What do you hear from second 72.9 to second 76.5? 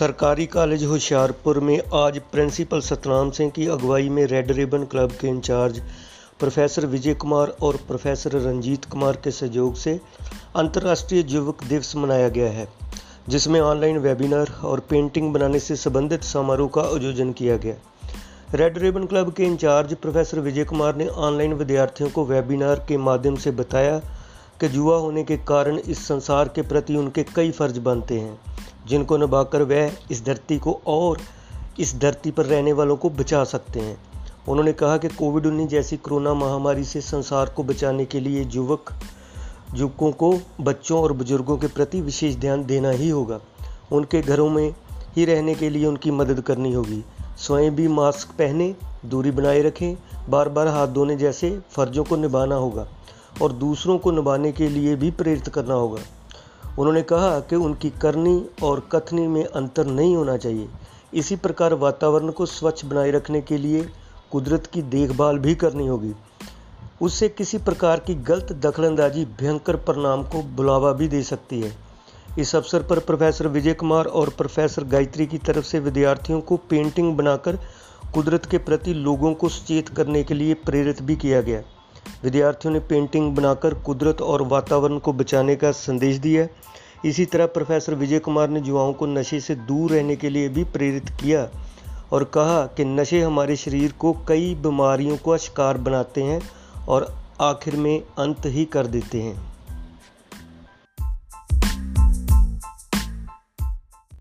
professor Vijay Kumar और professor Gayatri की तरफ़ से विद्यार्थियों